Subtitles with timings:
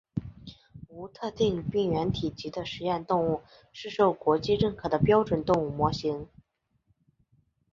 [0.89, 6.27] 无特定病原体级的实验动物是受国际认可的标准动物模型。